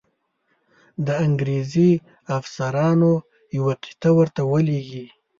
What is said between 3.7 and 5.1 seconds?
قطعه ورته ولیږي.